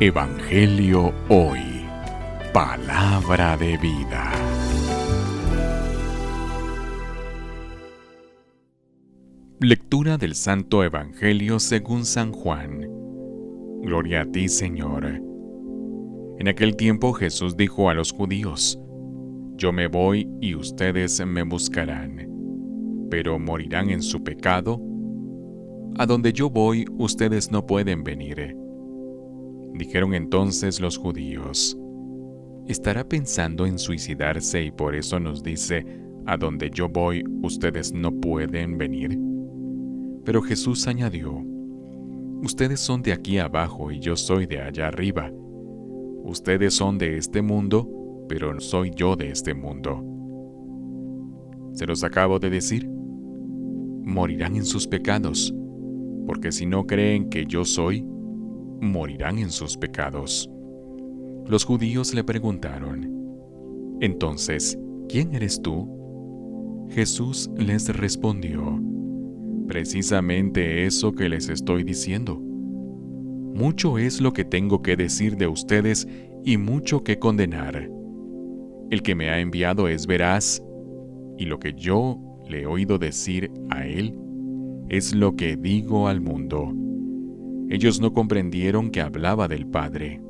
Evangelio 0.00 1.12
Hoy. 1.28 1.60
Palabra 2.52 3.56
de 3.56 3.76
vida. 3.76 4.32
Lectura 9.60 10.16
del 10.16 10.34
Santo 10.34 10.82
Evangelio 10.82 11.60
según 11.60 12.04
San 12.04 12.32
Juan. 12.32 12.88
Gloria 13.82 14.22
a 14.22 14.24
ti, 14.24 14.48
Señor. 14.48 15.04
En 16.38 16.48
aquel 16.48 16.74
tiempo 16.74 17.12
Jesús 17.12 17.56
dijo 17.56 17.88
a 17.88 17.94
los 17.94 18.12
judíos, 18.12 18.80
Yo 19.56 19.72
me 19.72 19.86
voy 19.86 20.28
y 20.40 20.56
ustedes 20.56 21.24
me 21.24 21.44
buscarán, 21.44 22.28
pero 23.08 23.38
morirán 23.38 23.90
en 23.90 24.02
su 24.02 24.24
pecado. 24.24 24.80
A 25.96 26.06
donde 26.06 26.32
yo 26.32 26.50
voy 26.50 26.86
ustedes 26.98 27.52
no 27.52 27.66
pueden 27.66 28.02
venir. 28.02 28.61
Dijeron 29.74 30.14
entonces 30.14 30.80
los 30.80 30.98
judíos, 30.98 31.78
¿estará 32.66 33.08
pensando 33.08 33.66
en 33.66 33.78
suicidarse 33.78 34.62
y 34.62 34.70
por 34.70 34.94
eso 34.94 35.18
nos 35.18 35.42
dice, 35.42 35.84
a 36.26 36.36
donde 36.36 36.70
yo 36.70 36.88
voy 36.88 37.24
ustedes 37.42 37.92
no 37.92 38.12
pueden 38.12 38.78
venir? 38.78 39.18
Pero 40.24 40.42
Jesús 40.42 40.86
añadió, 40.86 41.44
Ustedes 42.42 42.80
son 42.80 43.02
de 43.02 43.12
aquí 43.12 43.38
abajo 43.38 43.92
y 43.92 44.00
yo 44.00 44.16
soy 44.16 44.46
de 44.46 44.58
allá 44.58 44.88
arriba. 44.88 45.30
Ustedes 46.24 46.74
son 46.74 46.98
de 46.98 47.16
este 47.16 47.40
mundo, 47.40 47.88
pero 48.28 48.58
soy 48.58 48.90
yo 48.96 49.14
de 49.14 49.30
este 49.30 49.54
mundo. 49.54 50.04
Se 51.72 51.86
los 51.86 52.02
acabo 52.02 52.40
de 52.40 52.50
decir. 52.50 52.88
Morirán 54.04 54.56
en 54.56 54.64
sus 54.64 54.88
pecados, 54.88 55.54
porque 56.26 56.50
si 56.50 56.66
no 56.66 56.84
creen 56.84 57.30
que 57.30 57.46
yo 57.46 57.64
soy, 57.64 58.04
morirán 58.82 59.38
en 59.38 59.50
sus 59.50 59.76
pecados. 59.76 60.50
Los 61.46 61.64
judíos 61.64 62.12
le 62.14 62.24
preguntaron, 62.24 63.96
Entonces, 64.00 64.76
¿quién 65.08 65.34
eres 65.34 65.62
tú? 65.62 65.88
Jesús 66.90 67.48
les 67.56 67.88
respondió, 67.96 68.82
Precisamente 69.68 70.84
eso 70.84 71.12
que 71.12 71.28
les 71.28 71.48
estoy 71.48 71.84
diciendo. 71.84 72.36
Mucho 72.40 73.98
es 73.98 74.20
lo 74.20 74.32
que 74.32 74.44
tengo 74.44 74.82
que 74.82 74.96
decir 74.96 75.36
de 75.36 75.46
ustedes 75.46 76.08
y 76.44 76.56
mucho 76.56 77.04
que 77.04 77.18
condenar. 77.20 77.88
El 78.90 79.02
que 79.02 79.14
me 79.14 79.30
ha 79.30 79.38
enviado 79.38 79.86
es 79.86 80.06
veraz, 80.06 80.60
y 81.38 81.44
lo 81.44 81.60
que 81.60 81.72
yo 81.72 82.18
le 82.48 82.62
he 82.62 82.66
oído 82.66 82.98
decir 82.98 83.50
a 83.70 83.86
él 83.86 84.18
es 84.88 85.14
lo 85.14 85.36
que 85.36 85.56
digo 85.56 86.08
al 86.08 86.20
mundo. 86.20 86.72
Ellos 87.72 88.02
no 88.02 88.12
comprendieron 88.12 88.90
que 88.90 89.00
hablaba 89.00 89.48
del 89.48 89.66
Padre. 89.66 90.20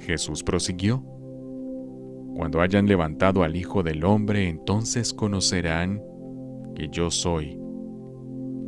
Jesús 0.00 0.42
prosiguió. 0.42 1.04
Cuando 2.34 2.62
hayan 2.62 2.86
levantado 2.86 3.42
al 3.42 3.56
Hijo 3.56 3.82
del 3.82 4.02
Hombre, 4.06 4.48
entonces 4.48 5.12
conocerán 5.12 6.00
que 6.74 6.88
yo 6.88 7.10
soy, 7.10 7.60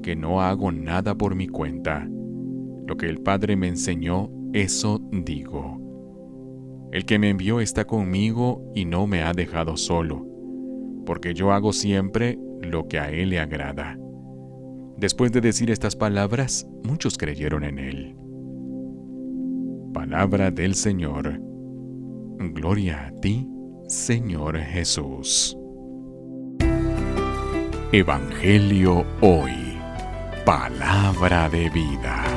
que 0.03 0.15
no 0.15 0.43
hago 0.43 0.71
nada 0.71 1.15
por 1.15 1.35
mi 1.35 1.49
cuenta. 1.49 2.07
Lo 2.87 2.99
que 2.99 3.07
el 3.07 3.23
Padre 3.23 3.57
me 3.57 3.69
enseñó, 3.69 4.31
eso 4.53 5.01
digo. 5.11 5.81
El 6.93 7.07
que 7.07 7.19
me 7.19 7.31
envió 7.31 7.61
está 7.61 7.87
conmigo 7.87 8.71
y 8.75 8.85
no 8.85 9.07
me 9.07 9.23
ha 9.23 9.33
dejado 9.33 9.79
solo, 9.79 10.27
porque 11.07 11.33
yo 11.33 11.53
hago 11.53 11.73
siempre 11.73 12.39
lo 12.61 12.87
que 12.87 12.99
a 12.99 13.11
Él 13.11 13.31
le 13.31 13.41
agrada. 13.41 13.99
Después 14.97 15.31
de 15.31 15.41
decir 15.41 15.71
estas 15.71 15.95
palabras, 15.95 16.67
muchos 16.83 17.19
creyeron 17.19 17.65
en 17.65 17.79
él. 17.79 18.17
Palabra 19.93 20.51
del 20.51 20.75
Señor. 20.75 21.41
Gloria 22.39 23.07
a 23.07 23.21
ti, 23.21 23.49
Señor 23.89 24.59
Jesús. 24.59 25.57
Evangelio 27.93 29.05
hoy. 29.21 29.79
Palabra 30.45 31.49
de 31.49 31.69
vida. 31.71 32.36